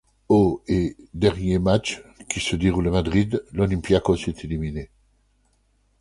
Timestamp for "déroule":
2.55-2.87